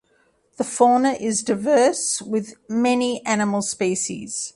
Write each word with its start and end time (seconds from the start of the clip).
The 0.57 0.63
fauna 0.63 1.11
is 1.11 1.43
diverse 1.43 2.23
with 2.23 2.55
many 2.67 3.23
animal 3.23 3.61
species. 3.61 4.49